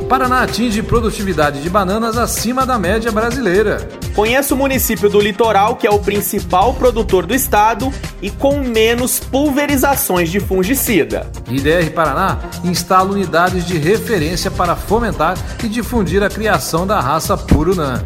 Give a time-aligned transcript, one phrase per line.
[0.07, 3.89] Paraná atinge produtividade de bananas acima da média brasileira.
[4.15, 9.19] Conheça o município do litoral, que é o principal produtor do estado e com menos
[9.19, 11.29] pulverizações de fungicida.
[11.49, 18.01] IDR Paraná instala unidades de referência para fomentar e difundir a criação da raça Purunã.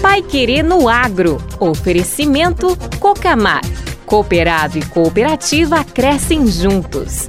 [0.00, 1.36] Pai Querer no Agro.
[1.60, 3.60] Oferecimento Cocamar.
[4.06, 7.28] Cooperado e cooperativa crescem juntos.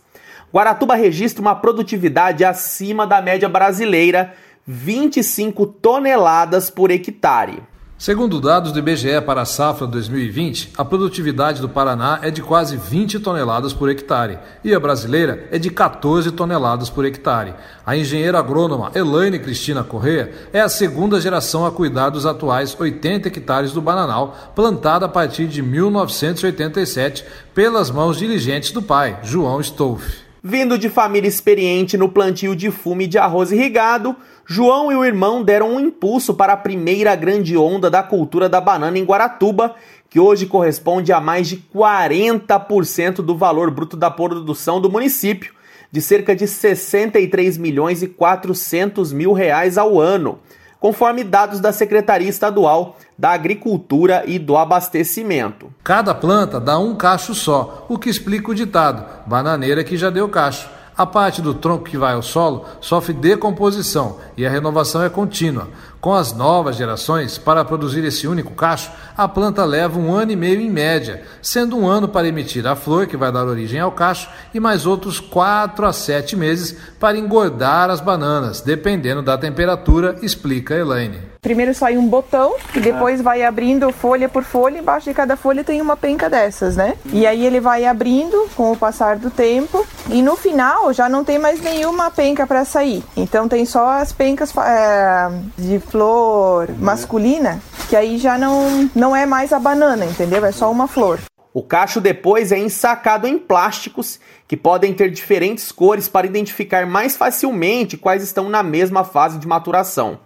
[0.53, 4.33] Guaratuba registra uma produtividade acima da média brasileira,
[4.65, 7.61] 25 toneladas por hectare.
[7.99, 12.77] Segundo dados do IBGE para a safra 2020, a produtividade do Paraná é de quase
[12.77, 17.55] 20 toneladas por hectare e a brasileira é de 14 toneladas por hectare.
[17.85, 23.27] A engenheira agrônoma Elaine Cristina Corrêa é a segunda geração a cuidar dos atuais 80
[23.27, 30.29] hectares do bananal, plantada a partir de 1987 pelas mãos diligentes do pai, João Stolfe.
[30.41, 34.15] Vindo de família experiente no plantio de fume de arroz irrigado,
[34.51, 38.59] João e o irmão deram um impulso para a primeira grande onda da cultura da
[38.59, 39.75] banana em Guaratuba,
[40.09, 45.53] que hoje corresponde a mais de 40% do valor bruto da produção do município,
[45.91, 50.39] de cerca de 63 milhões e 400 mil reais ao ano,
[50.79, 55.71] conforme dados da Secretaria Estadual da Agricultura e do Abastecimento.
[55.83, 60.27] Cada planta dá um cacho só, o que explica o ditado: bananeira que já deu
[60.27, 60.78] cacho.
[60.99, 65.69] A parte do tronco que vai ao solo sofre decomposição e a renovação é contínua.
[66.01, 70.35] Com as novas gerações, para produzir esse único cacho, a planta leva um ano e
[70.35, 73.91] meio em média, sendo um ano para emitir a flor, que vai dar origem ao
[73.91, 80.15] cacho, e mais outros 4 a 7 meses para engordar as bananas, dependendo da temperatura,
[80.21, 81.19] explica Elaine.
[81.41, 84.79] Primeiro sai um botão e depois vai abrindo folha por folha.
[84.79, 86.95] Embaixo de cada folha tem uma penca dessas, né?
[87.13, 91.23] E aí ele vai abrindo com o passar do tempo e no final já não
[91.23, 93.05] tem mais nenhuma penca para sair.
[93.15, 99.25] Então tem só as pencas é, de flor masculina, que aí já não, não é
[99.25, 100.45] mais a banana, entendeu?
[100.45, 101.19] É só uma flor.
[101.51, 107.17] O cacho depois é ensacado em plásticos que podem ter diferentes cores para identificar mais
[107.17, 110.19] facilmente quais estão na mesma fase de maturação.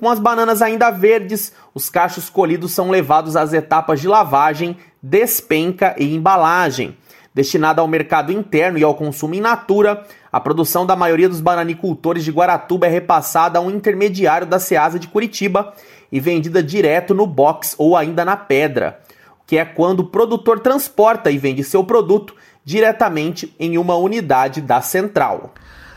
[0.00, 5.94] Com as bananas ainda verdes, os cachos colhidos são levados às etapas de lavagem, despenca
[5.98, 6.96] e embalagem.
[7.34, 12.24] Destinada ao mercado interno e ao consumo in natura, a produção da maioria dos bananicultores
[12.24, 15.74] de Guaratuba é repassada a um intermediário da Ceasa de Curitiba
[16.10, 18.98] e vendida direto no box ou ainda na pedra,
[19.46, 22.34] que é quando o produtor transporta e vende seu produto
[22.64, 25.52] diretamente em uma unidade da central.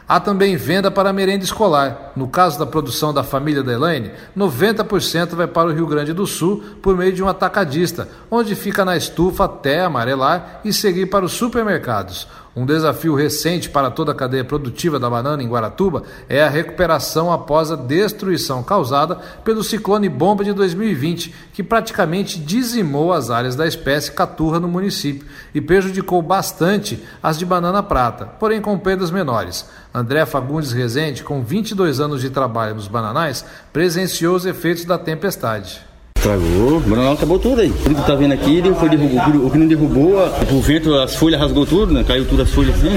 [0.08, 2.12] Há também venda para merenda escolar.
[2.16, 6.28] No caso da produção da família da Elaine, 90% vai para o Rio Grande do
[6.28, 11.26] Sul por meio de um atacadista, onde fica na estufa até amarelar e seguir para
[11.26, 12.28] os supermercados.
[12.56, 17.30] Um desafio recente para toda a cadeia produtiva da banana em Guaratuba é a recuperação
[17.30, 23.68] após a destruição causada pelo ciclone bomba de 2020, que praticamente dizimou as áreas da
[23.68, 29.66] espécie caturra no município e prejudicou bastante as de banana prata, porém com perdas menores.
[29.94, 33.44] André Fagundes Rezende, com 22 anos de trabalho nos bananais,
[33.74, 35.95] presenciou os efeitos da tempestade.
[36.26, 37.72] Estragou, bananal acabou tudo aí.
[37.84, 41.16] Tudo que tá vendo aqui, ele foi derrubou, o que não derrubou, o vento, as
[41.16, 42.04] folhas rasgou tudo, né?
[42.04, 42.90] Caiu tudo as folhas assim,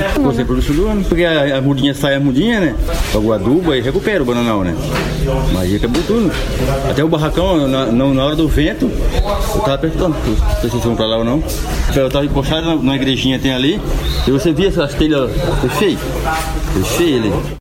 [0.47, 1.05] produção do ano.
[1.05, 2.75] Porque a, a mudinha sai a mudinha, né?
[3.13, 4.75] Pagou adubo e recupera o bananal, né?
[5.53, 6.33] Mas aí acabou tudo.
[6.91, 10.17] Até o barracão, na, na hora do vento, eu tava apertando.
[10.27, 11.45] Não sei se vocês vão pra lá ou não.
[11.95, 13.79] Eu tava encostado na, na igrejinha tem ali,
[14.27, 15.99] e você via essas telhas, foi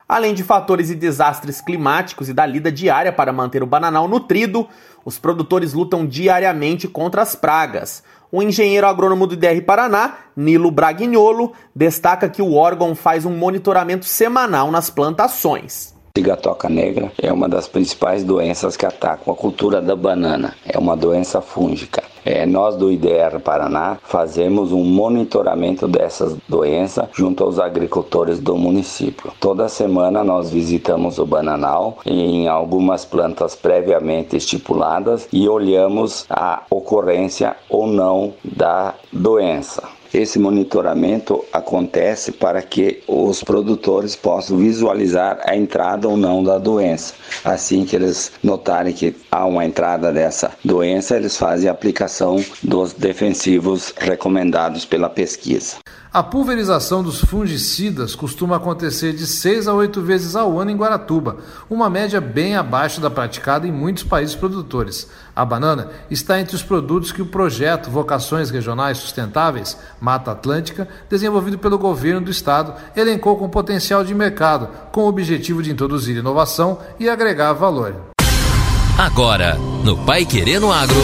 [0.07, 4.67] Além de fatores e desastres climáticos e da lida diária para manter o bananal nutrido,
[5.03, 8.03] os produtores lutam diariamente contra as pragas.
[8.31, 14.05] O engenheiro agrônomo do IDR Paraná, Nilo Braguignolo, destaca que o órgão faz um monitoramento
[14.05, 15.96] semanal nas plantações.
[16.17, 20.55] Cigatoca negra é uma das principais doenças que atacam a cultura da banana.
[20.67, 22.01] É uma doença fúngica.
[22.25, 29.31] É, nós do IDR Paraná fazemos um monitoramento dessas doenças junto aos agricultores do município.
[29.39, 37.55] Toda semana nós visitamos o bananal em algumas plantas previamente estipuladas e olhamos a ocorrência
[37.69, 39.83] ou não da doença.
[40.13, 47.13] Esse monitoramento acontece para que os produtores possam visualizar a entrada ou não da doença.
[47.43, 52.93] Assim que eles notarem que há uma entrada dessa doença, eles fazem a aplicação dos
[52.93, 55.77] defensivos recomendados pela pesquisa.
[56.11, 61.37] A pulverização dos fungicidas costuma acontecer de 6 a 8 vezes ao ano em Guaratuba,
[61.69, 65.09] uma média bem abaixo da praticada em muitos países produtores.
[65.35, 71.59] A banana está entre os produtos que o projeto Vocações Regionais Sustentáveis, Mata Atlântica, desenvolvido
[71.59, 76.79] pelo governo do estado, elencou com potencial de mercado, com o objetivo de introduzir inovação
[76.99, 77.93] e agregar valor.
[78.97, 80.95] Agora, no Pai Querendo Agro.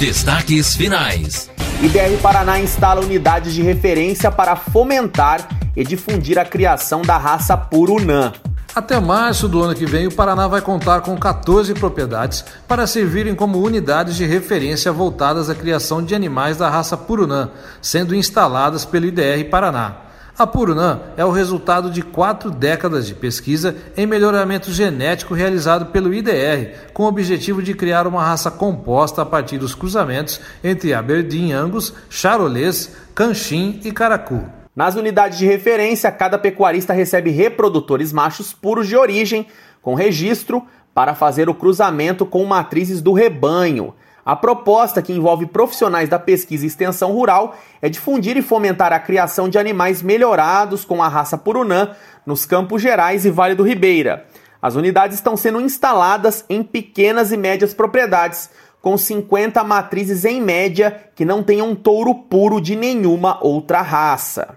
[0.00, 1.50] Destaques finais.
[1.82, 8.34] IBR Paraná instala unidades de referência para fomentar e difundir a criação da raça Purunã.
[8.74, 13.34] Até março do ano que vem, o Paraná vai contar com 14 propriedades para servirem
[13.34, 17.48] como unidades de referência voltadas à criação de animais da raça Purunã,
[17.80, 20.09] sendo instaladas pelo IDR Paraná.
[20.38, 26.14] A Purunã é o resultado de quatro décadas de pesquisa em melhoramento genético realizado pelo
[26.14, 31.52] IDR, com o objetivo de criar uma raça composta a partir dos cruzamentos entre Aberdeen
[31.52, 34.42] Angus, Charolês, Canchim e Caracu.
[34.74, 39.46] Nas unidades de referência, cada pecuarista recebe reprodutores machos puros de origem,
[39.82, 43.94] com registro, para fazer o cruzamento com matrizes do rebanho.
[44.24, 49.00] A proposta, que envolve profissionais da pesquisa e extensão rural, é difundir e fomentar a
[49.00, 51.94] criação de animais melhorados com a raça Purunã
[52.26, 54.26] nos Campos Gerais e Vale do Ribeira.
[54.60, 58.50] As unidades estão sendo instaladas em pequenas e médias propriedades,
[58.82, 64.56] com 50 matrizes em média que não tenham touro puro de nenhuma outra raça.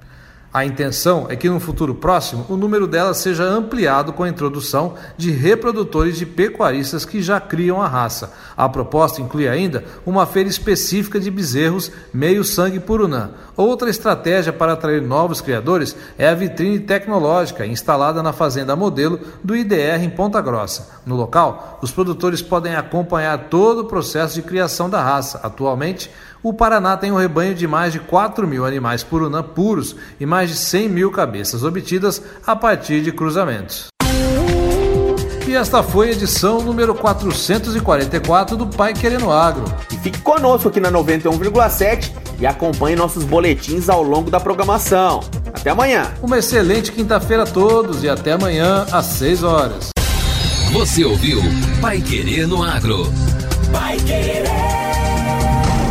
[0.54, 4.94] A intenção é que no futuro próximo o número delas seja ampliado com a introdução
[5.18, 8.32] de reprodutores de pecuaristas que já criam a raça.
[8.56, 13.32] A proposta inclui ainda uma feira específica de bezerros meio sangue purunã.
[13.58, 19.56] Outra estratégia para atrair novos criadores é a vitrine tecnológica instalada na fazenda modelo do
[19.56, 21.02] IDR em Ponta Grossa.
[21.04, 25.40] No local, os produtores podem acompanhar todo o processo de criação da raça.
[25.42, 26.12] Atualmente,
[26.44, 30.50] o Paraná tem um rebanho de mais de 4 mil animais purunã puros e mais
[30.50, 33.88] de 100 mil cabeças obtidas a partir de cruzamentos.
[35.48, 39.66] E esta foi a edição número 444 do Pai Querendo Agro.
[39.92, 45.20] E fique conosco aqui na 91,7 e acompanhe nossos boletins ao longo da programação.
[45.54, 46.12] Até amanhã.
[46.22, 49.90] Uma excelente quinta-feira a todos e até amanhã às 6 horas.
[50.72, 51.40] Você ouviu
[51.80, 53.06] Pai Querendo Agro.
[53.72, 54.83] Pai Querer.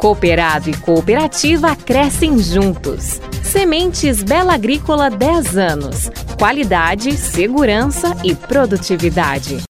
[0.00, 3.20] Cooperado e cooperativa crescem juntos.
[3.42, 6.10] Sementes Bela Agrícola 10 anos.
[6.38, 9.62] Qualidade, segurança e produtividade.